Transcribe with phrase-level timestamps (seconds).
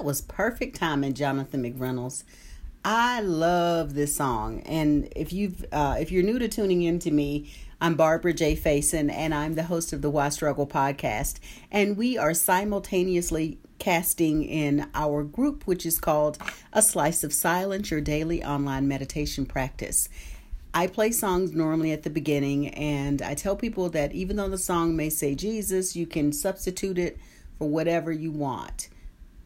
[0.00, 2.24] That was perfect timing, Jonathan McReynolds.
[2.82, 7.10] I love this song, and if you've uh, if you're new to tuning in to
[7.10, 8.56] me, I'm Barbara J.
[8.56, 11.38] Faison, and I'm the host of the Why Struggle podcast,
[11.70, 16.38] and we are simultaneously casting in our group, which is called
[16.72, 20.08] A Slice of Silence, your daily online meditation practice.
[20.72, 24.56] I play songs normally at the beginning, and I tell people that even though the
[24.56, 27.18] song may say Jesus, you can substitute it
[27.58, 28.88] for whatever you want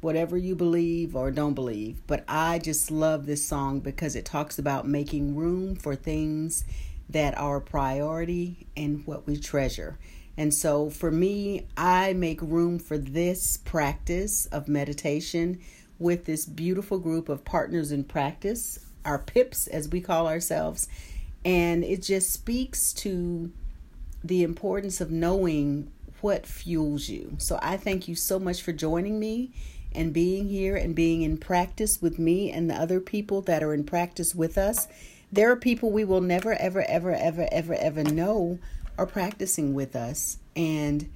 [0.00, 2.00] whatever you believe or don't believe.
[2.06, 6.64] But I just love this song because it talks about making room for things
[7.08, 9.98] that are priority and what we treasure.
[10.36, 15.60] And so for me, I make room for this practice of meditation
[15.98, 20.88] with this beautiful group of partners in practice, our PIPs as we call ourselves.
[21.44, 23.50] And it just speaks to
[24.22, 25.90] the importance of knowing
[26.20, 27.36] what fuels you.
[27.38, 29.52] So I thank you so much for joining me
[29.96, 33.74] and being here and being in practice with me and the other people that are
[33.74, 34.86] in practice with us.
[35.32, 38.58] There are people we will never, ever, ever, ever, ever, ever know
[38.98, 40.38] are practicing with us.
[40.54, 41.10] And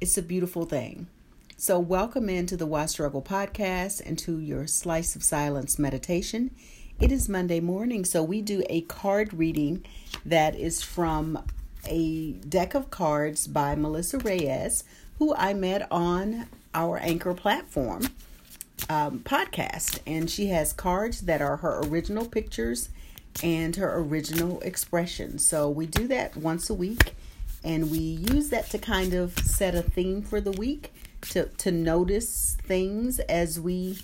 [0.00, 1.06] it's a beautiful thing.
[1.56, 6.52] So, welcome into the Why Struggle podcast and to your Slice of Silence meditation.
[7.00, 9.84] It is Monday morning, so we do a card reading
[10.24, 11.44] that is from
[11.84, 14.84] a deck of cards by Melissa Reyes,
[15.18, 18.08] who I met on our Anchor platform
[18.88, 20.00] um, podcast.
[20.06, 22.88] And she has cards that are her original pictures
[23.42, 25.44] and her original expressions.
[25.44, 27.14] So we do that once a week
[27.64, 30.92] and we use that to kind of set a theme for the week
[31.22, 33.98] to, to notice things as we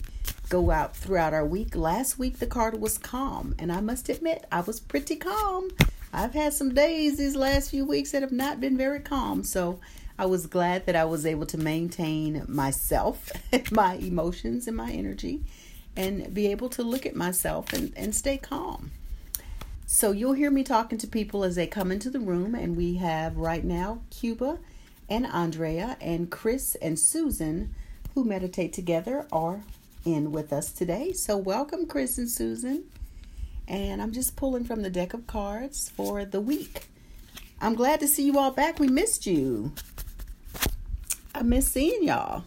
[0.49, 1.77] go out throughout our week.
[1.77, 5.71] Last week, the card was calm, and I must admit, I was pretty calm.
[6.13, 9.43] I've had some days these last few weeks that have not been very calm.
[9.45, 9.81] So
[10.17, 13.33] I was glad that I was able to maintain myself,
[13.73, 15.43] my emotions, and my energy,
[15.97, 18.93] and be able to look at myself and, and stay calm.
[19.87, 22.95] So you'll hear me talking to people as they come into the room, and we
[22.97, 24.59] have right now Cuba
[25.09, 27.75] and Andrea and Chris and Susan
[28.15, 29.61] who meditate together are
[30.05, 31.13] in with us today.
[31.13, 32.85] So welcome, Chris and Susan.
[33.67, 36.87] And I'm just pulling from the deck of cards for the week.
[37.61, 38.79] I'm glad to see you all back.
[38.79, 39.73] We missed you.
[41.35, 42.45] I miss seeing y'all.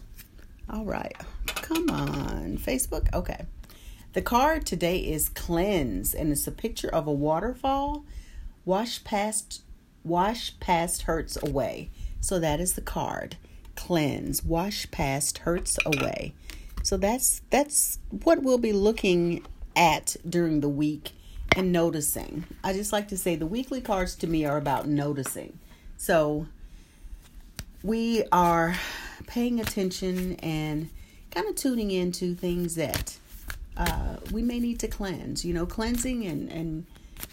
[0.70, 1.14] All right.
[1.46, 2.56] Come on.
[2.56, 3.12] Facebook?
[3.12, 3.44] Okay.
[4.14, 8.04] The card today is cleanse and it's a picture of a waterfall.
[8.64, 9.62] Wash past
[10.04, 11.90] wash past hurts away.
[12.20, 13.36] So that is the card.
[13.76, 14.42] Cleanse.
[14.42, 16.32] Wash past hurts away.
[16.82, 21.10] So that's that's what we'll be looking at during the week
[21.54, 22.44] and noticing.
[22.64, 25.58] I just like to say the weekly cards to me are about noticing.
[25.98, 26.46] So
[27.82, 28.76] we are
[29.26, 30.90] paying attention and
[31.30, 33.16] kind of tuning into things that
[33.76, 35.44] uh, we may need to cleanse.
[35.44, 36.86] You know, cleansing and, and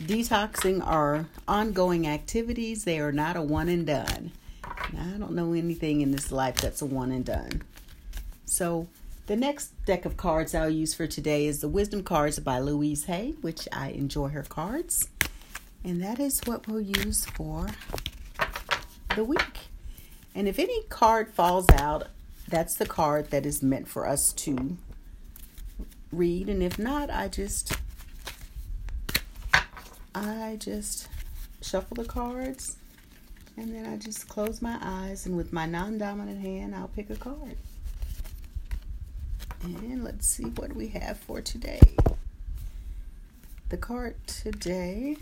[0.03, 4.31] detoxing are ongoing activities, they are not a one and done.
[4.63, 7.63] I don't know anything in this life that's a one and done.
[8.45, 8.88] So,
[9.28, 13.05] the next deck of cards I'll use for today is the Wisdom cards by Louise
[13.05, 15.09] Hay, which I enjoy her cards.
[15.84, 17.67] And that is what we'll use for
[19.16, 19.69] the week.
[20.35, 22.09] And if any card falls out,
[22.50, 24.78] that's the card that is meant for us to
[26.12, 26.50] read.
[26.50, 27.73] And if not, I just
[30.13, 31.07] I just
[31.62, 32.78] shuffle the cards
[33.57, 37.16] and then I just close my eyes and with my non-dominant hand I'll pick a
[37.16, 37.57] card.
[39.63, 41.82] And let's see what we have for today.
[43.70, 45.17] The card today.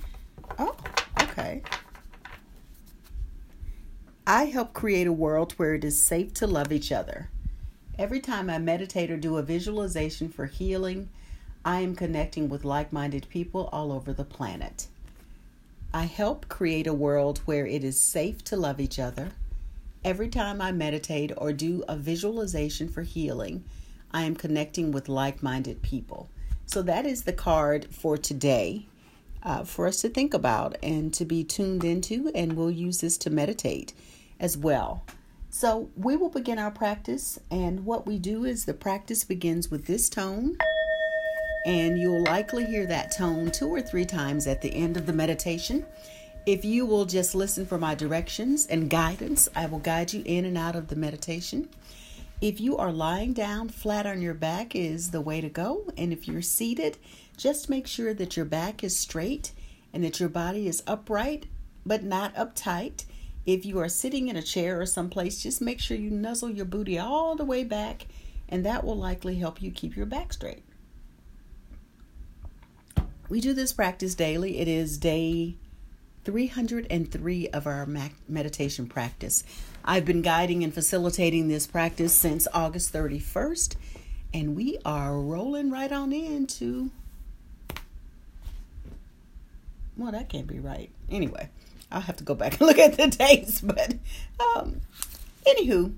[0.60, 0.76] Oh,
[1.22, 1.62] okay.
[4.26, 7.30] I help create a world where it is safe to love each other.
[8.00, 11.10] Every time I meditate or do a visualization for healing,
[11.66, 14.88] I am connecting with like minded people all over the planet.
[15.94, 19.32] I help create a world where it is safe to love each other.
[20.06, 23.66] Every time I meditate or do a visualization for healing,
[24.12, 26.30] I am connecting with like minded people.
[26.66, 28.86] So that is the card for today
[29.44, 33.18] uh, for us to think about and to be tuned into, and we'll use this
[33.18, 33.92] to meditate
[34.40, 35.04] as well.
[35.50, 39.86] So we will begin our practice, and what we do is the practice begins with
[39.86, 40.58] this tone,
[41.66, 45.14] and you'll likely hear that tone two or three times at the end of the
[45.14, 45.86] meditation.
[46.46, 50.44] If you will just listen for my directions and guidance, I will guide you in
[50.44, 51.70] and out of the meditation.
[52.42, 56.12] If you are lying down flat on your back is the way to go, and
[56.12, 56.98] if you're seated,
[57.38, 59.54] just make sure that your back is straight
[59.94, 61.46] and that your body is upright
[61.86, 63.06] but not uptight
[63.46, 66.66] if you are sitting in a chair or someplace, just make sure you nuzzle your
[66.66, 68.06] booty all the way back
[68.50, 70.64] and that will likely help you keep your back straight.
[73.30, 74.60] We do this practice daily.
[74.60, 75.56] It is day
[76.26, 77.88] 303 of our
[78.28, 79.44] meditation practice.
[79.84, 83.76] I've been guiding and facilitating this practice since August 31st,
[84.34, 86.92] and we are rolling right on into.
[89.98, 90.92] Well, that can't be right.
[91.10, 91.50] Anyway,
[91.94, 93.96] I'll have to go back and look at the dates, but
[94.40, 94.82] um,
[95.46, 95.94] anywho,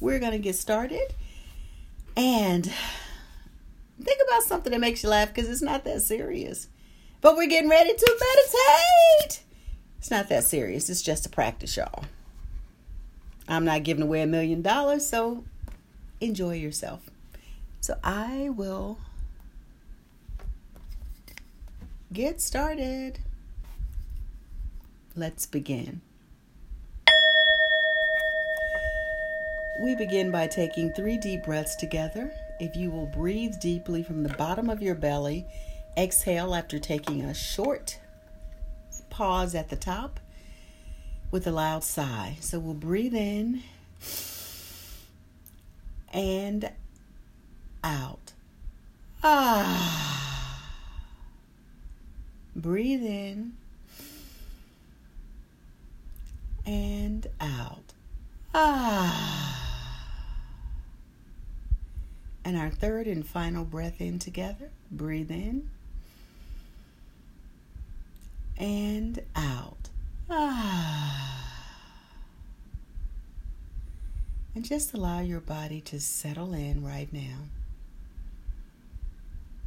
[0.00, 1.14] we're going to get started
[2.16, 2.72] and
[4.00, 6.68] think about something that makes you laugh because it's not that serious.
[7.20, 9.42] But we're getting ready to meditate.
[9.98, 10.88] It's not that serious.
[10.88, 12.04] It's just a practice, y'all.
[13.48, 15.44] I'm not giving away a million dollars, so
[16.20, 17.10] enjoy yourself.
[17.80, 18.98] So I will
[22.12, 23.20] get started.
[25.18, 26.02] Let's begin.
[29.80, 32.30] We begin by taking three deep breaths together.
[32.60, 35.46] If you will breathe deeply from the bottom of your belly,
[35.96, 37.98] exhale after taking a short
[39.08, 40.20] pause at the top
[41.30, 42.36] with a loud sigh.
[42.40, 43.62] So we'll breathe in
[46.12, 46.70] and
[47.82, 48.34] out.
[49.24, 50.62] Ah.
[52.54, 53.54] Breathe in
[56.66, 57.94] and out.
[58.54, 59.62] Ah.
[62.44, 64.70] And our third and final breath in together.
[64.90, 65.70] Breathe in
[68.58, 69.88] and out.
[70.28, 71.52] Ah.
[74.54, 77.48] And just allow your body to settle in right now.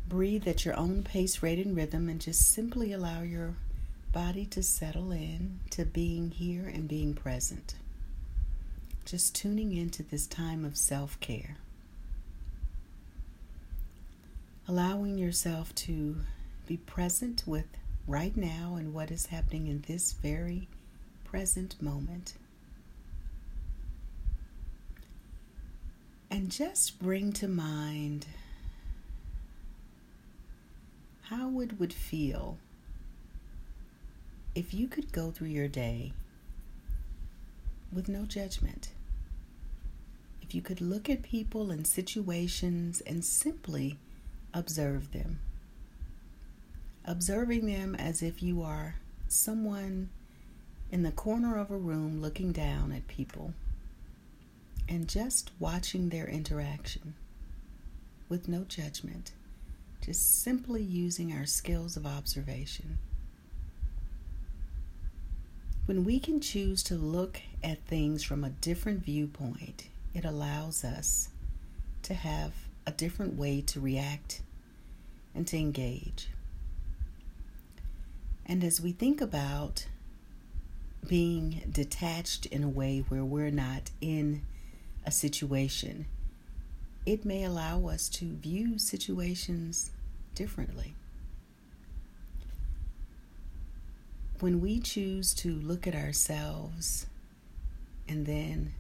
[0.07, 3.53] Breathe at your own pace, rate, and rhythm, and just simply allow your
[4.11, 7.75] body to settle in to being here and being present.
[9.05, 11.57] Just tuning into this time of self care.
[14.67, 16.17] Allowing yourself to
[16.67, 17.65] be present with
[18.07, 20.67] right now and what is happening in this very
[21.23, 22.33] present moment.
[26.31, 28.27] And just bring to mind
[31.23, 32.57] how it would feel
[34.59, 36.11] if you could go through your day
[37.93, 38.89] with no judgment.
[40.41, 43.97] If you could look at people and situations and simply
[44.53, 45.39] observe them
[47.05, 48.95] observing them as if you are
[49.27, 50.09] someone
[50.91, 53.53] in the corner of a room looking down at people
[54.87, 57.15] and just watching their interaction
[58.27, 59.31] with no judgment,
[60.05, 62.99] just simply using our skills of observation.
[65.89, 71.29] When we can choose to look at things from a different viewpoint, it allows us
[72.03, 72.51] to have
[72.85, 74.43] a different way to react
[75.33, 76.27] and to engage.
[78.45, 79.87] And as we think about
[81.07, 84.43] being detached in a way where we're not in
[85.07, 86.05] a situation,
[87.03, 89.89] it may allow us to view situations
[90.35, 90.93] differently.
[94.39, 97.07] When we choose to look at ourselves
[98.07, 98.71] and then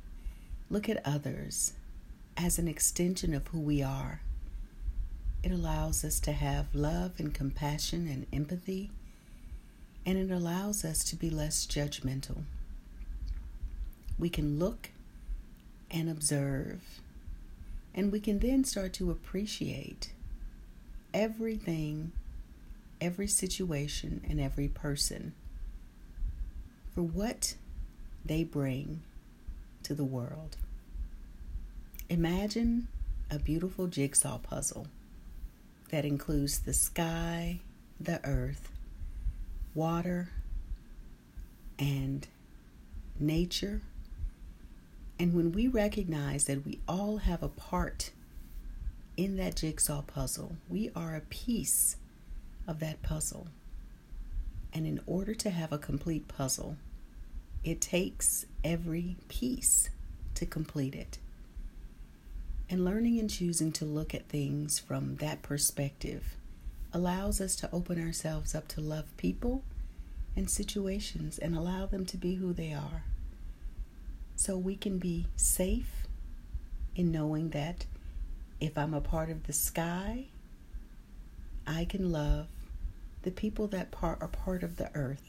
[0.69, 1.73] look at others
[2.37, 4.21] as an extension of who we are,
[5.43, 8.91] it allows us to have love and compassion and empathy
[10.05, 12.43] and it allows us to be less judgmental.
[14.17, 14.89] We can look
[15.91, 17.01] and observe,
[17.93, 20.13] and we can then start to appreciate
[21.13, 22.11] everything,
[23.01, 25.33] every situation, and every person
[26.99, 27.55] for what
[28.25, 29.01] they bring
[29.83, 30.57] to the world.
[32.09, 32.89] Imagine
[33.31, 34.85] a beautiful jigsaw puzzle
[35.91, 37.61] that includes the sky,
[38.01, 38.73] the earth,
[39.73, 40.27] water
[41.79, 42.27] and
[43.17, 43.79] nature.
[45.17, 48.11] And when we recognize that we all have a part
[49.15, 51.95] in that jigsaw puzzle, we are a piece
[52.67, 53.47] of that puzzle.
[54.73, 56.75] And in order to have a complete puzzle,
[57.63, 59.89] it takes every piece
[60.35, 61.17] to complete it.
[62.69, 66.35] And learning and choosing to look at things from that perspective
[66.93, 69.63] allows us to open ourselves up to love people
[70.35, 73.03] and situations and allow them to be who they are.
[74.35, 76.07] So we can be safe
[76.95, 77.85] in knowing that
[78.61, 80.25] if I'm a part of the sky,
[81.67, 82.47] I can love
[83.23, 85.28] the people that are part of the earth.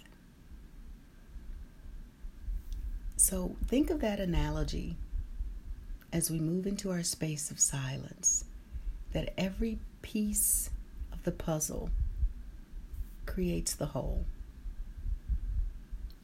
[3.21, 4.97] So think of that analogy
[6.11, 8.47] as we move into our space of silence
[9.13, 10.71] that every piece
[11.13, 11.91] of the puzzle
[13.27, 14.25] creates the whole.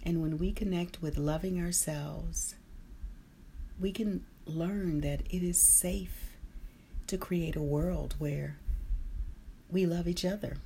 [0.06, 2.54] And when we connect with loving ourselves,
[3.78, 6.30] we can learn that it is safe
[7.08, 8.56] to create a world where
[9.70, 10.56] we love each other.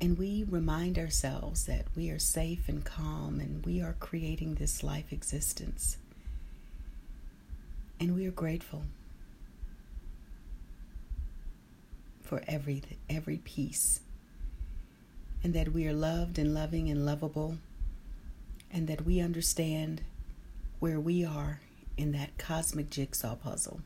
[0.00, 4.84] And we remind ourselves that we are safe and calm and we are creating this
[4.84, 5.96] life existence.
[7.98, 8.84] And we are grateful
[12.22, 14.00] for every every piece.
[15.42, 17.58] And that we are loved and loving and lovable
[18.70, 20.02] and that we understand
[20.78, 21.60] where we are
[21.96, 23.80] in that cosmic jigsaw puzzle.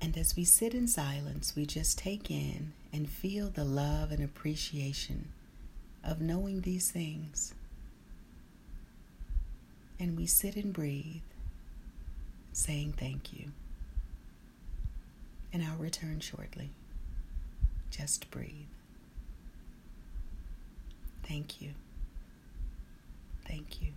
[0.00, 4.22] And as we sit in silence, we just take in and feel the love and
[4.22, 5.28] appreciation
[6.04, 7.54] of knowing these things.
[9.98, 11.22] And we sit and breathe,
[12.52, 13.46] saying thank you.
[15.52, 16.70] And I'll return shortly.
[17.90, 18.68] Just breathe.
[21.22, 21.70] Thank you.
[23.48, 23.88] Thank you.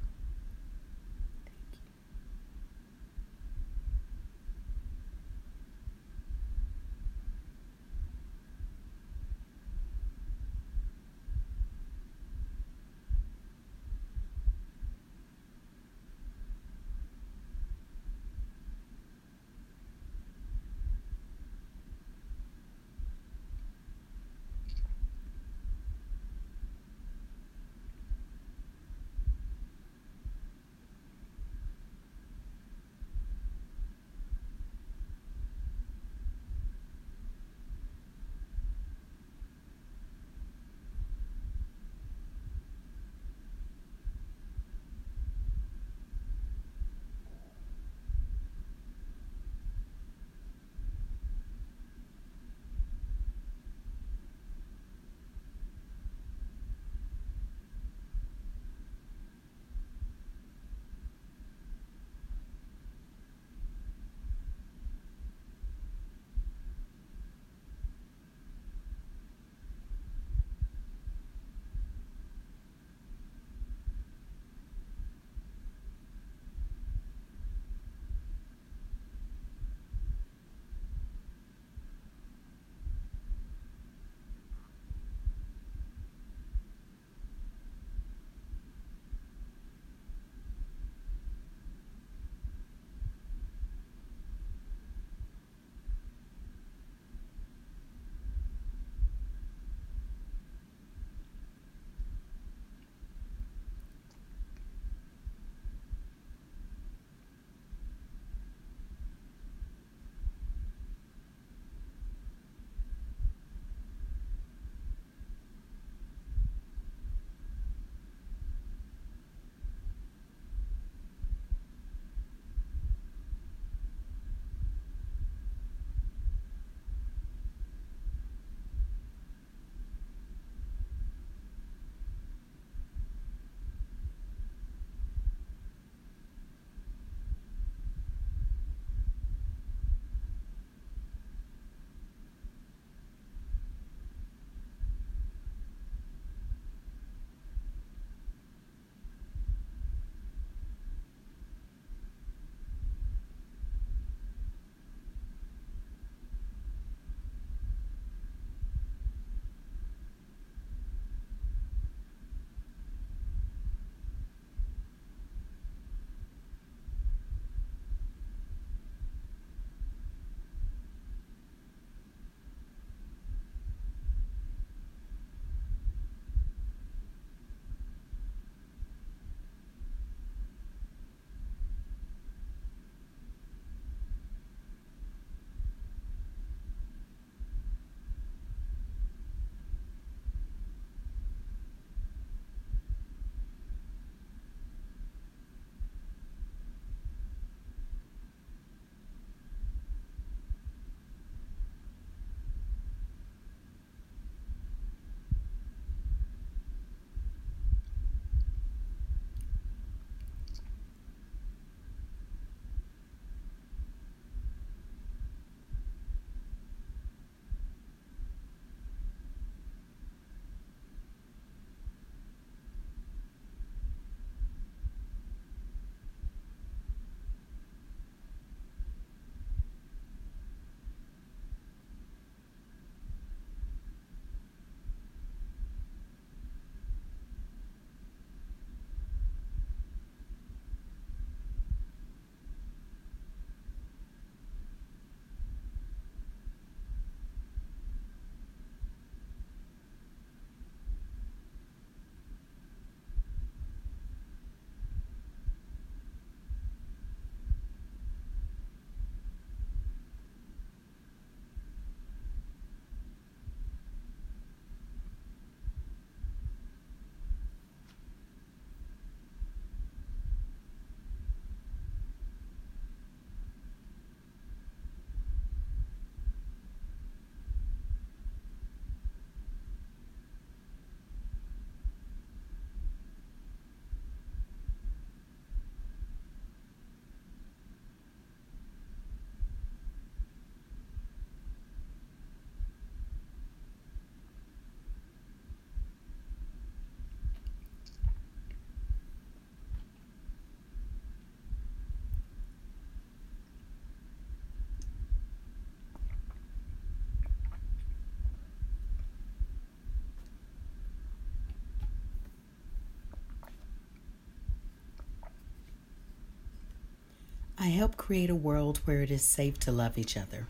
[317.61, 320.47] I help create a world where it is safe to love each other.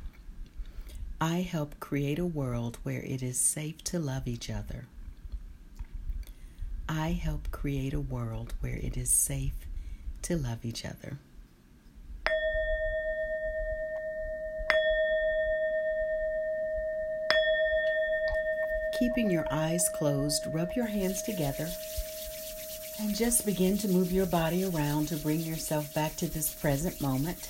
[1.19, 4.85] I help create a world where it is safe to love each other.
[6.87, 9.65] I help create a world where it is safe
[10.21, 11.17] to love each other.
[18.99, 21.69] Keeping your eyes closed, rub your hands together
[22.99, 26.99] and just begin to move your body around to bring yourself back to this present
[26.99, 27.49] moment.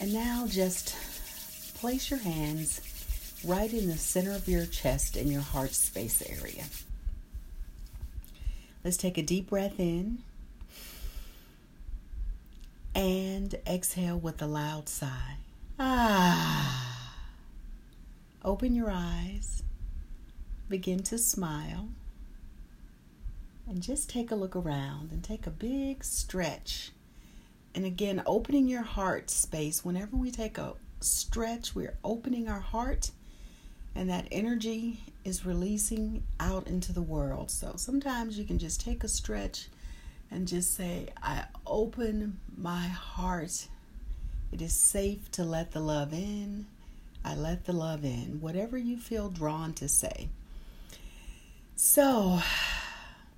[0.00, 0.94] And now just
[1.74, 2.80] place your hands
[3.44, 6.64] right in the center of your chest and your heart space area.
[8.82, 10.18] Let's take a deep breath in
[12.94, 15.36] and exhale with a loud sigh.
[15.78, 17.12] Ah.
[18.42, 19.62] Open your eyes.
[20.68, 21.88] Begin to smile.
[23.68, 26.92] And just take a look around and take a big stretch.
[27.74, 29.84] And again, opening your heart space.
[29.84, 33.10] Whenever we take a stretch, we're opening our heart,
[33.94, 37.50] and that energy is releasing out into the world.
[37.50, 39.68] So sometimes you can just take a stretch
[40.30, 43.68] and just say, I open my heart.
[44.52, 46.66] It is safe to let the love in.
[47.24, 50.28] I let the love in, whatever you feel drawn to say.
[51.74, 52.40] So,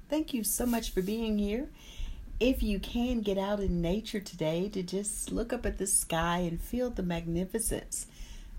[0.08, 1.68] Thank you so much for being here.
[2.40, 6.38] If you can get out in nature today to just look up at the sky
[6.38, 8.06] and feel the magnificence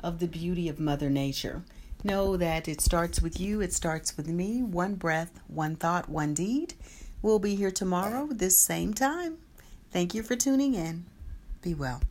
[0.02, 1.64] of the beauty of Mother Nature,
[2.04, 4.62] know that it starts with you, it starts with me.
[4.62, 6.76] One breath, one thought, one deed.
[7.22, 9.38] We'll be here tomorrow, this same time.
[9.92, 11.06] Thank you for tuning in.
[11.62, 12.02] Be well.